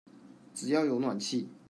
[0.55, 1.47] 只要有暖氣